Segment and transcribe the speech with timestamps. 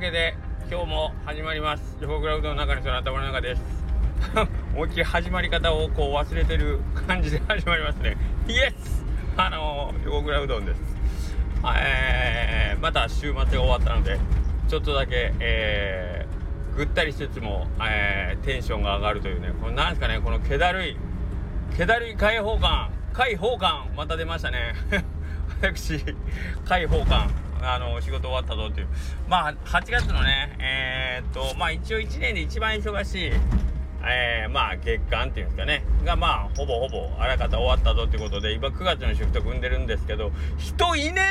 [0.00, 0.34] けで
[0.70, 1.98] 今日も始まります。
[2.00, 3.62] 横クラウドの中の人の頭の中です。
[4.72, 8.16] 思いっきり始まり方をこう忘れてる感じで始まりますね。
[8.48, 9.04] イエス
[9.36, 10.96] あの横クラウドです。
[11.76, 14.18] えー、また週末が終わったので
[14.68, 20.96] ちょっとだけえー、ぐったりしつつも、えー、テンションが上がるというねこれなんですかねこの気だるい
[21.76, 24.74] 気だるい開放感開放感また出ましたね。
[25.60, 26.02] 私
[26.64, 27.49] 開放感。
[27.62, 28.88] あの仕事終わったぞっていう。
[29.28, 33.32] まあ8月のねえー、っとまあ一応1年で一番忙しい
[34.02, 35.84] えー、まあ月間っていうんですかね。
[36.04, 41.22] がまあほぼほぼあらかた終わったぞってことで今9月のシフト組んでるんですけど人いね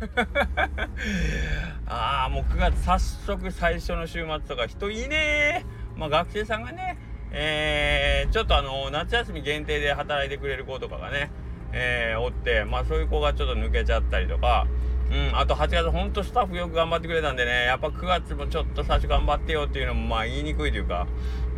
[1.86, 5.64] ああもう9月早速最初の週末とか人いね
[5.96, 6.98] まあ学生さんがね
[7.30, 11.30] えー、ちょっとあの夏休み限定で働いてくれる子とかがね
[11.72, 14.66] えー、おってまあそういう子がちょっと抜けちゃったりとか
[15.10, 21.06] うん、あと8月ほんとスタッフよく頑張ってくれたんでね、やっぱ9月もちょっと最初頑張ってよっていうのもまあ言いにくいというか、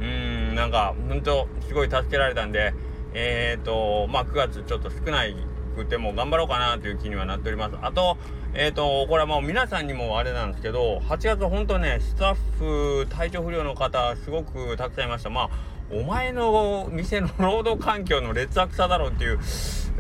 [0.01, 2.75] うん、なんかほんとすごい助けられたんで、
[3.13, 5.35] えっ、ー、と、まあ9月ちょっと少ない
[5.75, 7.77] くても頑張ろうかなという気にはなっております。
[7.83, 8.17] あと、
[8.55, 15.31] えっ、ー、と、これはもう皆さんにもあれなんですけど、8月ほんとね、スタッフ、体調不良の方、すごくたくさんいました。
[15.31, 15.51] まあ、
[15.93, 19.41] お前の店の労働環境の劣悪さだろうっていう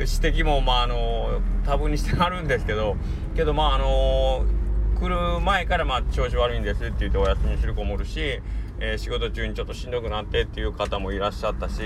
[0.02, 2.96] 指摘も、まあ、あの、多分にしてあるんですけど、
[3.34, 4.44] けど、まあ、あの
[4.98, 8.40] 来る前から、まあ、調子悪いんですって言ってお休みする子もおるし、
[8.80, 11.80] えー、仕事中にちょっとしんどくなってっていう方もいらっしゃったし、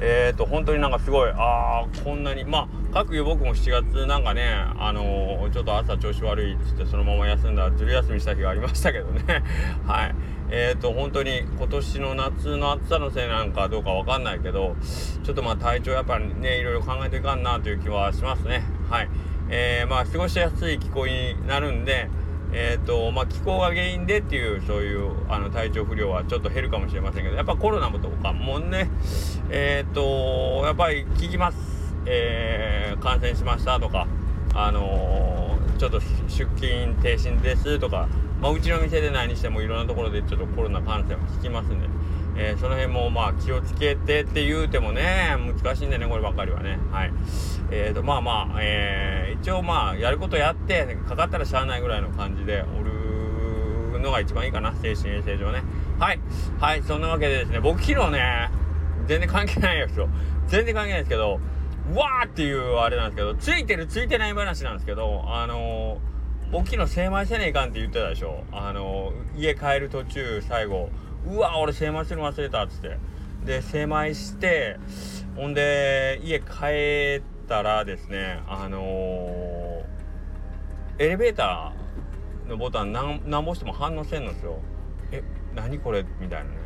[0.00, 9.42] えっ、ー、と、本当になんかすごい、ああ、こんなに、まあ、各有僕も7月なんかね、あのー、ちょっと朝調子悪いっつってそのまま休んだ、ずる休みした日がありましたけどね。
[9.86, 10.14] はい。
[10.50, 14.76] えっ、ー、と、本当に今年の夏の暑さのせいなんかどうかわかんないけど、
[15.24, 18.62] ちょっとまあ体調やっぱりね、いろいろ考えていかんなという気はしますね。
[18.88, 19.08] はい。
[19.48, 22.08] えー、まあ過ごしやすい気候になるんで、
[22.52, 28.88] えーとまあ、気候が原因でっていうそういうあの体調不良はちょっと減るかもしれませんけどやっぱコロナもとかもね
[29.50, 31.58] えっ、ー、とやっぱり聞きます、
[32.06, 34.06] えー、感染しましたとか
[34.54, 38.08] あのー、ちょっと出勤停止ですとか、
[38.40, 41.88] まあ、うちの店でないにしてもいろんなところでちょっとコロナ感染は聞きますんで、
[42.36, 46.78] えー、その辺もまあ気をつけてって言うてもね難しいんでねこればっかりはね。
[46.92, 47.12] はい。
[47.70, 55.62] えーとまあまあ、えー、一応まあやることやってかかったらしゃあないぐらいの感じでおるのが一番いいかな精神衛生上ね。
[55.98, 56.20] はい。
[56.60, 58.50] はいそんなわけでですね僕昨日ね
[59.06, 60.08] 全然関係ないですよ
[60.48, 61.40] 全然関係ないですけど
[61.94, 66.15] わーっていうあれなんですけどついてるついてない話なんですけどあのー、
[66.52, 70.90] 僕昨日精米せねえかんって言ってたでしょあの、家帰る途中最後
[71.26, 72.98] うわ俺精米するの忘れたっつって
[73.44, 74.78] で精米して
[75.34, 84.60] ほんで家帰ったらですねあのー、エレベーターのボタン何何ぼしても反応せんのですよ
[85.10, 85.22] え
[85.54, 86.56] 何これみたいなね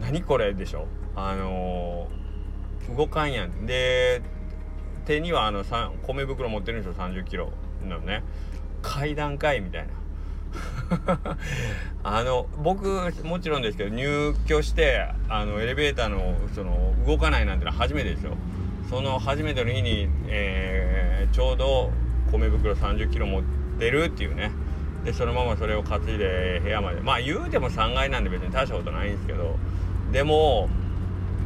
[0.00, 4.22] 何これでしょあのー、動かんやんで
[5.04, 5.64] 手にはあの
[6.02, 7.52] 米袋持ってるんですよ3 0キロ
[7.86, 8.22] のね
[8.82, 9.98] 階段階みたいな。
[12.02, 18.36] あの僕もちろんですけど入居してあのエレベーターのその動かないなんてのは初めてですよ。
[18.88, 21.90] その初めての日に、えー、ちょうど
[22.32, 23.42] 米袋3 0キロ持っ
[23.78, 24.50] てるっていうね。
[25.04, 27.00] でそのままそれを担いで部屋まで。
[27.00, 29.56] まあ言うても3階なんで別に大したことないんですけど。
[30.12, 30.70] でも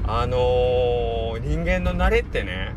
[0.04, 2.74] あのー、人間の慣れってね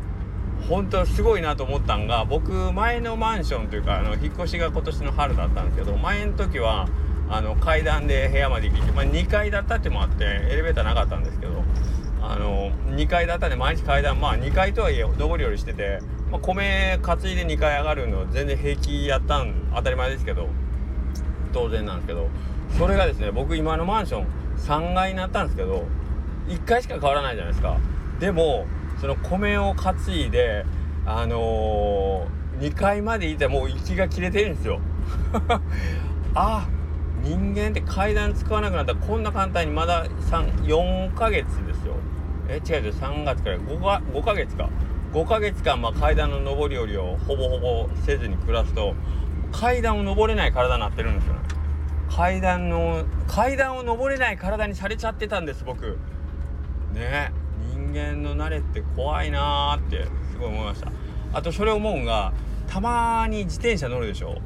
[0.68, 6.88] 本当すごいなと思ったんが僕前のマンションというかあの引っ越しが今年の春だったんですけど前の時は
[7.28, 11.62] あの階段で部屋まで行って、まあ、2階だったってもあってエレベーターなかったんですけど
[12.20, 16.00] あの2階だったんで毎日階段まあ2階とはいえ上り下りしてて、
[16.30, 20.48] まあ、米担いで2階上がるの全然平気やったん当たり前ですけど
[21.52, 22.28] 当然なんですけど
[22.78, 24.26] それがですね僕今のマンション
[24.58, 25.84] 3階になったんですけど
[26.48, 27.78] 1階しか変わらないじゃないですか。
[28.20, 28.66] でも
[29.00, 29.94] その米を担
[30.26, 30.64] いで
[31.04, 34.80] あのー、2階までいてもう息が切れてるんですよ。
[36.34, 36.66] あ
[37.22, 38.92] 人間って階段使わなくなった。
[38.92, 41.94] らこんな簡単にまだ4ヶ月ですよ。
[42.48, 44.68] え違う違う3月から 5, か5ヶ月か。
[45.12, 48.94] 5ヶ月間、まあ、階段の上り下りをほぼほぼせずに暮らすと
[49.50, 51.40] 階段を登れない体になってるんですよね。
[52.10, 55.98] 階段の階段を登れない体にされちゃってたんです僕。
[56.92, 57.32] ね。
[57.32, 57.45] 人
[57.98, 60.92] 間の慣れって怖いなーってすごい思いました。
[61.32, 62.32] あとそれ思うんが
[62.66, 64.38] たまに自転車乗るでしょ。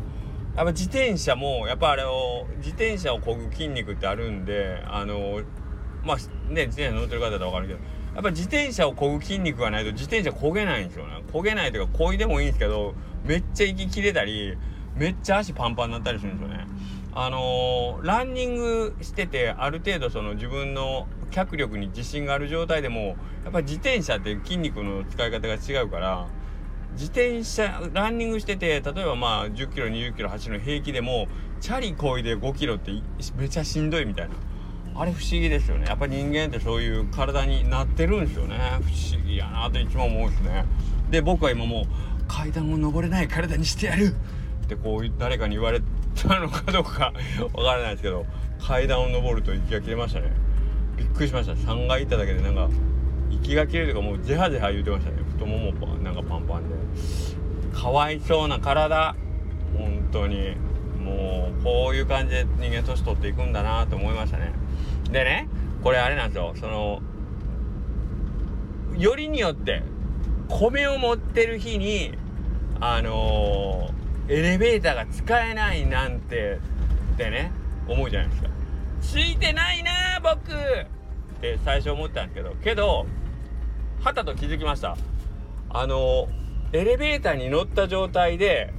[0.56, 5.41] やっぱ自転車もやっぱあれを自転車をこぐ筋肉ってあるんであの
[6.02, 6.17] まあ
[6.52, 7.81] ね自転車乗ってる方だと分かるけど
[8.14, 11.06] やっぱ自転車をこぐ筋肉がないと自転車焦げないんですよ。
[11.06, 12.94] ね焦げないというか漕いでもいいんですけど
[13.25, 14.56] めっちゃ息切れたり
[14.96, 16.67] めっちゃ足パンパンになったりするんですよね。
[17.12, 26.27] あのー、ランニングしててある程度その自分の脚力に自信がある状態でもやっぱり自転車って筋肉の使い方が違うから
[26.93, 31.29] 自転車ランニングしてて例えばまあ1 0キロ2 0キロ走るの平気でも
[31.61, 32.93] チャリこいで5キロって
[33.37, 34.35] めちゃしんどいみたいな。
[34.93, 35.87] あれ不思議ですよね。
[35.87, 38.59] やっぱり人間ってそういう体になってるんですよね。
[38.81, 40.65] 不思議やなといつも思うんですね。
[41.11, 41.85] で僕は今もう
[42.27, 44.15] 階段を登れない体にしてやる。
[44.65, 45.81] ってこう誰かに言われ
[46.15, 47.12] たのかどうか
[47.55, 48.27] わからないですけど
[48.61, 50.32] 階段を登ると息が切れましたね。
[51.00, 51.52] びっくりしました。
[51.55, 52.69] 3階行っただけでなんか
[53.31, 55.17] 息が切れるとかもうジェハジェハ言うてましたね。
[55.32, 56.76] 太ももなんかパンパンで。
[57.73, 59.17] かわいそうな体。
[59.76, 60.56] 本当に。
[61.02, 64.52] もうこういう感じで人間年取っていくんだなと思いましたね。
[65.11, 65.49] でね
[65.82, 66.52] これあれなんですよ。
[66.61, 67.00] その
[68.99, 69.82] よりによって
[70.49, 72.12] 米を持ってる日に
[72.81, 76.58] あのー、エレベーターが使えないなんて
[77.14, 77.50] ってね
[77.88, 78.49] 思うじゃないですか。
[79.00, 80.52] ついてないな僕。
[80.52, 83.06] って最初思ったんですけどけど
[84.02, 84.97] はたと気づきました。
[85.70, 86.29] あの
[86.73, 88.73] エレベーターに乗った状態で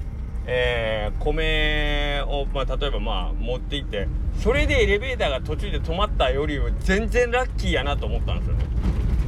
[0.48, 4.08] えー、米を、まあ、例えばまあ持っていって
[4.40, 8.66] それでエレベーターが途中で止まったよりは全然ラッキーやなと思ったんですよね。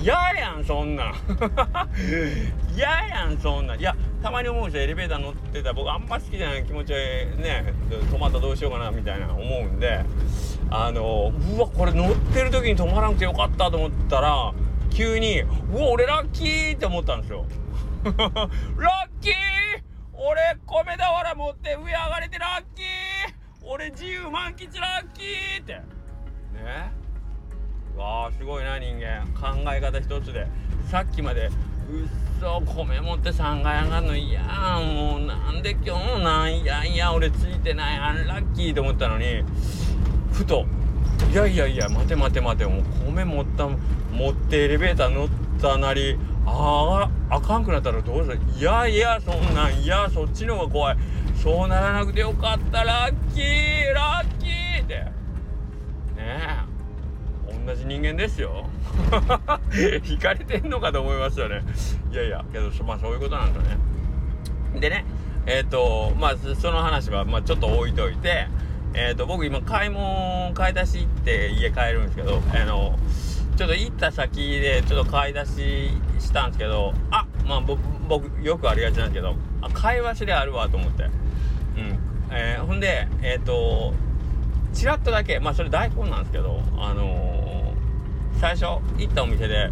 [0.01, 1.11] 嫌やんそんな。
[1.11, 1.15] ん
[2.75, 3.75] 嫌やんそんな。
[3.75, 4.83] んいやたまに思うんですよ。
[4.83, 10.03] エレベーター乗ってた僕あんま好きじゃない気持ちね止まったらどうしようかなみたいな思うんで。
[10.75, 14.51] あのうわこれ乗ってる時に止まらなくてよかったと思ったら
[14.89, 17.45] 急にうわ俺ラッキーって思ったんですよ。
[18.03, 18.49] ラッ
[19.21, 19.33] キー!
[20.13, 22.85] 俺米俵持って上上がれてラッキー!
[23.65, 25.73] 俺自由満喫ラッキーって。
[25.73, 25.81] ね。
[27.95, 29.27] わあすごいな人間。
[29.39, 30.47] 考え方一つで。
[30.89, 31.53] さっきまでうっ
[32.41, 34.41] そ米持って3階上がるの嫌
[34.79, 39.43] もうなんで今日もなんやいや俺ついてないアンラッキーと思ったのに
[40.33, 40.65] ふと。
[41.31, 45.27] いやいやいや待て待て待てもう米持った持ってエレベーター乗っ
[45.61, 48.39] たなりあああかんくなったらどうする？
[48.57, 50.97] いやいやそんなんいやそっちの方が怖い。
[51.41, 52.83] そうならなくてよかった。
[52.83, 54.95] ラッキーラッキーって。
[54.95, 55.11] ね
[56.17, 57.65] え。
[57.65, 58.67] 同じ人間ですよ。
[60.07, 61.63] 引かれてんのかと思いますよね。
[62.11, 63.77] いやいやけどまあそういうことなんだね。
[64.79, 65.05] でね
[65.45, 68.47] えっ、ー、とまあその話はまあちょっと置いといて。
[68.93, 72.97] えっ、ー、と僕今買い物買い出し行って家帰るんですけどあの
[73.57, 81.03] ちょっと行った先でちょっと買い出ししたんですけどあまあ僕僕よくありがちなんですけどあ買い忘れあるわと思って。
[81.03, 81.99] うん。
[82.31, 83.93] えー、ほんでえっ、ー、と
[84.73, 87.73] ちらっとだけまあそれ大根なんですけどあの、
[88.39, 89.69] 最初行ったお店で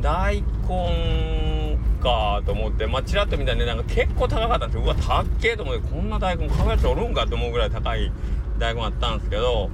[0.00, 4.82] 大根かと思ってまあちらっと見たら値段が結構高かったんですよ。
[4.82, 8.12] うわ高っけと思ってこんな大根買うやつおるんかと思うぐらい高い
[8.58, 9.70] 大根あったんですけど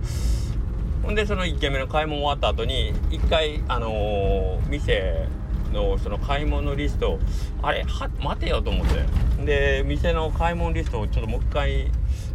[1.03, 5.29] ほんでその1軒目の買い物終わった後に1回あのー、店
[5.73, 7.19] のその買い物リスト
[7.63, 9.29] あれは待てよと思って。
[9.45, 11.91] で店の買い物リストをちょっともう一回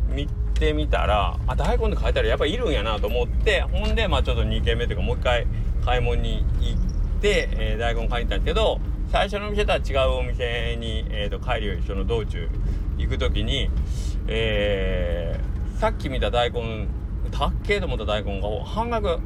[0.09, 5.47] 見てみたらあ大根で買えたらやっぱいるんやなと思ってほんでまあちょっと2軒目というかもう一回
[5.83, 8.79] 買い物に行って、えー、大根買いに行ったんですけど
[9.11, 12.49] 最初の店とは違うお店に、えーと、帰るその道中
[12.97, 13.69] 行く時に、
[14.27, 15.52] えー、
[15.83, 16.87] さっき見た大根
[17.29, 19.19] たっけと思った大根が半額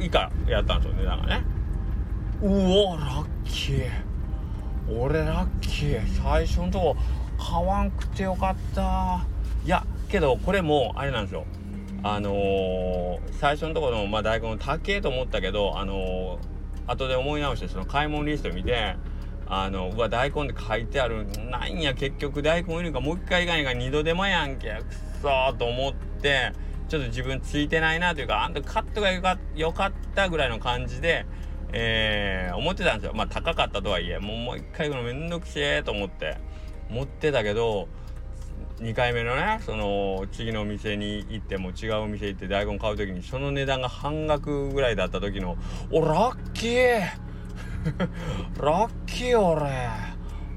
[0.00, 1.44] 以下やったんですよ値段がね。
[2.42, 3.88] うおラッキー。
[4.98, 6.96] 俺ラッキー最初のとこ
[7.38, 9.24] 買わんくてよかった。
[9.64, 11.44] いやけどこれもあれなんですよ。
[12.02, 18.96] あのー、最初のところの、まあ、大根高えと思ったけどあのー、後で思い直してその買い物リスト見て
[19.46, 24.70] あのうわ大根って書いてあるなんや結局大根いるかもう一回いかないか二度手間やんけ。
[24.70, 26.52] くそーと思って
[26.88, 29.38] ちょっと自分ついてないなというかあんたカットがよか
[29.72, 31.24] かったぐらいの感じで、
[31.72, 33.12] えー、思ってたんですよ。
[33.14, 36.36] まあ高かったとはいえもうもう一回行くのめんどくせえと思って
[36.90, 37.88] 持ってたけど
[38.80, 45.56] 2回目のねその次のお店に行っても違うお店行って大根買う時にその値段が半額ぐらいだった時の
[45.90, 47.00] 「おラッキー!
[48.60, 49.62] ラッキー俺。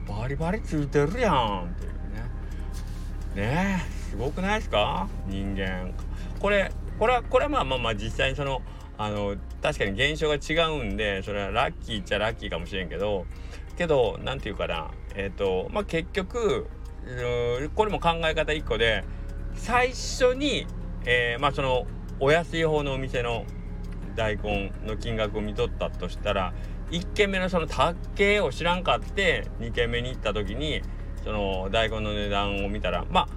[0.08, 1.92] バリバリついてるやん」っていう
[3.36, 3.52] ね。
[3.54, 3.86] ね。
[3.92, 5.08] えすごくないですか？
[5.28, 5.94] 人間。
[6.40, 8.62] これこれはこれはまあまあまあ実際にその
[8.98, 13.26] あの確かに現象が違うんでそれはラッキーっちゃラッキーかもしれんけど
[13.78, 16.68] けど何て言うかなえっ、ー、とまあ結局
[17.76, 19.04] これも考え方1個で
[19.56, 20.66] 最初に、
[21.06, 21.86] えー、まあその
[22.20, 23.46] お安い方のお店の
[24.16, 26.54] 大根の金額を見とったとしたら
[26.92, 30.82] 1軒目のその卓形を知らんかって2軒目に行った時に
[31.24, 33.28] その大根の値段を見たらまあ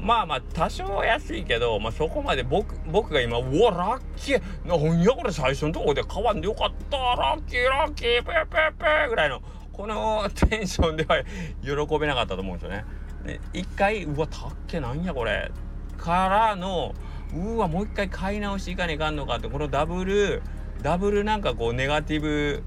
[0.00, 4.42] まあまあ多少安いけど、まあ、そこまで僕僕が今「うわラッキー。
[4.66, 6.96] なんやこれ最初のとこで買わんでよかった。
[6.96, 8.24] ラッキーラッキー。
[8.24, 11.22] ペーペーペー」ぐらいのこの テンションでは
[11.62, 12.84] 喜べなかったと思うんですよね。
[13.24, 15.50] で一回「うわたっけなんやこれ」
[15.98, 16.94] からの
[17.34, 20.42] 「うわもう一回買い直していかねえかんのか」ってこのダブル
[20.82, 22.62] ダブルなんかこうネガティブ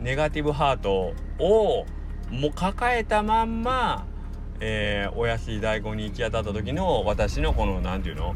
[0.00, 1.86] ネガティブハートを
[2.30, 4.06] もう抱えたまんま
[4.60, 8.34] えー、お安い大根に行き当たった時の私のこの何て言うの？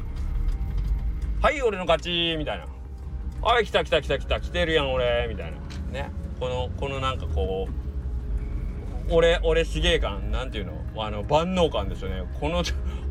[1.40, 2.66] はい俺の勝ちみたいな。
[3.42, 5.58] はい来た来た来た来た来てるやん俺みたいな。
[5.90, 6.10] ね。
[6.38, 7.68] このこのなんかこ
[9.08, 10.72] う俺俺すげえ感なんていうの？
[11.02, 12.24] あの万能感ですよね。
[12.40, 12.62] この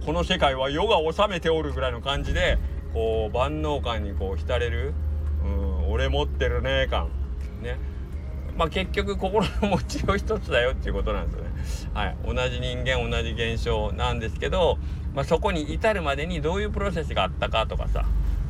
[0.05, 2.57] この世界は世が治めておるぐらいの感じで
[2.93, 4.93] こう万能感にこう浸れる、
[5.43, 7.09] うん、俺持ってるね感。
[7.61, 7.77] ね。
[8.59, 11.31] まあ結局心の持ちよう一つだよっていうことなんで
[11.65, 11.93] すよね。
[11.93, 14.77] はい、同じ人間同じ現象なんですけど、
[15.15, 18.03] まあ、そこに至るまでにどういうプロセスがあったかとかさ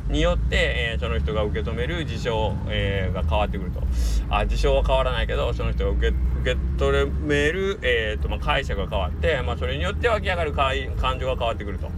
[0.08, 3.82] によって、えー、その人が受け止める事象、えー、が変わってくると。
[4.28, 11.88] あ事象は変わらないけどその人が受け受け止める、えーとまあ、解釈が変わって、まあ、それによって湧き上がる感情が変わってくると。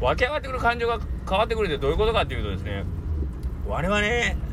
[0.00, 2.84] 湧き上がってくる感情が変わってくるってどういうことかっていうとですね
[3.68, 4.00] 我々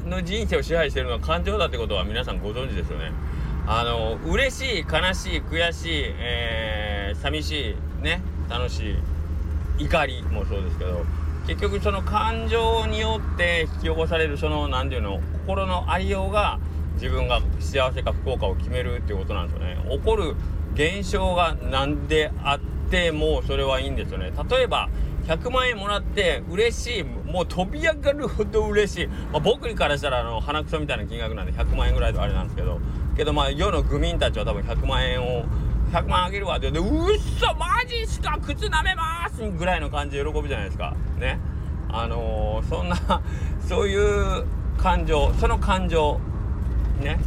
[0.10, 3.12] の人生を支配しているのは感情だってことは皆さんご存知ですよね。
[3.68, 8.92] あの嬉しい悲しい悔しい、えー、寂しいね楽し
[9.80, 11.06] い怒りもそうですけど
[11.48, 16.60] 結局その感情によって引き起こされるその何て言うの心のありようが
[16.96, 19.78] 自分が幸せか不幸かを決めるっていうことなんですよね。
[19.90, 20.36] 起こる
[20.74, 24.32] 現象が何であってもそれはいいんですよね。
[24.50, 24.90] 例えば
[25.28, 32.80] 100万円もらって嬉しいもう飛び上がるほど嬉しい、まあ、僕からしたらあの鼻くそみたいな金額なんで100万円ぐらいとあれなんですけど。
[33.16, 35.46] けどまあ世の愚民たちは多分100万円を
[35.92, 40.96] 100万あげるわって言って「うっそマジっすか靴舐めます!」ぐらいの感じで喜ぶじゃないですか。
[41.20, 41.40] ね。
[41.90, 42.98] あのー、そんな
[43.60, 44.46] そういう
[44.78, 46.20] 感情その感情。
[47.00, 47.20] ね。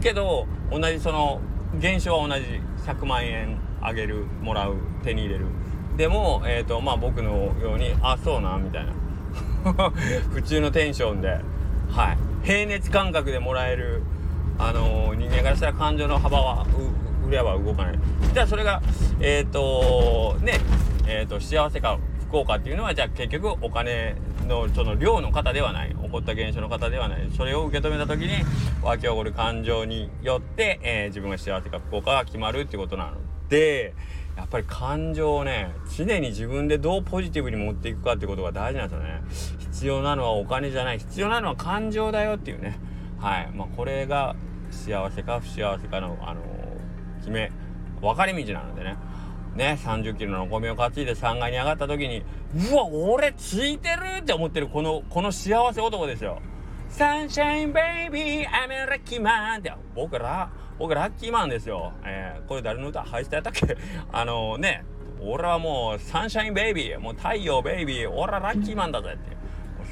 [0.00, 1.40] けど同じその
[1.78, 2.60] 現象は同じ。
[2.80, 5.46] 100万円あげるもらう手に入れる。
[5.96, 8.92] でもえ、ー、とまあ僕のように「あそうな」みたいな。
[10.32, 11.38] 普通のテンションで。
[11.90, 12.18] はい。
[12.42, 14.02] 平熱感覚でもらえる
[14.58, 16.66] あのー、人間からしたら感情の幅は
[17.26, 17.98] 裏は動かない。
[18.32, 18.82] じゃあそれが
[19.20, 20.60] えっ、ー、とね
[21.06, 24.16] え、ー、と幸せか不幸かっていうのはじゃあ結局お金
[24.46, 25.90] のその量の方ではない。
[25.90, 27.30] 起こった現象の方ではない。
[27.36, 28.44] それを受け止めた時に
[28.82, 33.12] 湧き起こる感情によって、え自分が幸せか不幸かが決まるっていうことなの
[33.48, 33.94] で
[34.40, 39.22] やっぱり感情をね常に自分でどうポジティブに持っていくかってことが大事なんですよね。
[39.58, 40.98] 必要なのはお金じゃない。
[40.98, 42.78] 必要なのは感情だよっていうね。
[43.18, 43.50] はい。
[43.54, 44.34] まあこれが
[44.70, 46.40] 幸せか不幸せかの、あの、
[47.18, 47.52] 決め
[48.00, 48.96] 分かれ道なのでね。
[49.54, 52.22] ね30キロのお米を担いで3階に上がった時に
[52.70, 56.40] うわ俺ついてるって思ってるこのこの幸せ男ですよ。
[56.88, 59.72] サンシャインベイビー I'm a lucky man って。
[59.94, 60.50] 僕ら
[60.80, 61.92] 僕ラッキーマンですよ。
[62.04, 63.76] えー、これ誰の歌ハイスタやったっけ？
[64.10, 64.82] あの、ね
[65.22, 69.36] 俺はもうサンシャインベイビーもう太陽ベイビー俺はラッキーマンだぜって。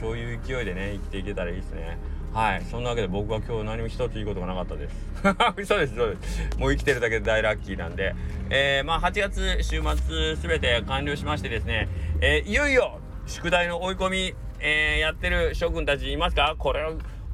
[0.00, 1.98] そういう勢いでね生きていけたらいいですね。
[2.32, 4.96] はいそんなわけで僕は今日何も一ついいことがなかったです。
[5.68, 6.56] そうですそうです。
[6.58, 8.14] もう生きてるだけで大ラッキーなんで。
[8.48, 11.88] えー、まあ8月週末全て完了しましてですね、
[12.22, 16.54] えー、いよいよ宿題の追い込み、えー、やってる諸君たちいますか？
[16.58, 16.82] これ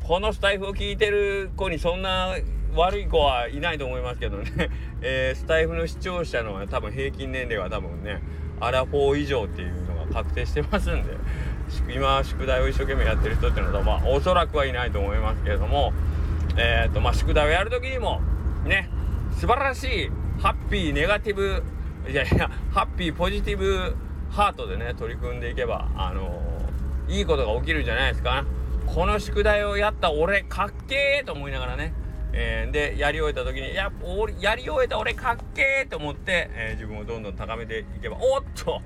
[0.06, 2.36] このスタイフを聞いてる子にそんな
[2.74, 4.68] 悪い子はいないと思いますけどね、
[5.00, 8.20] えー、スタイフの視聴者の多分平均年齢は多分ね
[8.60, 11.16] アラフォー以上っていうのが確定してますんで
[11.88, 15.94] 今宿題を一生懸命やってる人っていうのはまあおそらくはいないと思いますけれども
[16.58, 18.20] えっ、ー、とまあ宿題をやる時にも
[18.66, 18.90] ね
[19.32, 21.62] 素晴らしいハッピーネガティブ
[22.06, 23.96] いやいやハッピーポジティブ
[24.30, 28.44] ハートでね取り組んでいけばあのー、いいことが起きるんじゃないですか。
[28.86, 31.94] この宿題をやった俺かっけーと思いながらね。
[32.36, 33.92] えー、でやり終えた時にや
[34.40, 38.82] やり終えた俺かっけーと思って、えー、自分をどんどん高めていけばおっと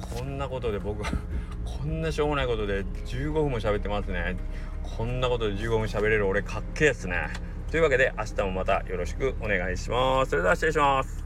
[0.00, 1.04] こんなことで僕
[1.64, 4.36] こんなしょうもないことで15分も喋ってますね。
[4.82, 7.28] こんなことで15分喋れる俺かっけーっすね。
[7.70, 10.30] というわけで明日もまたよろしくお願いします。
[10.30, 11.19] それでは失礼します。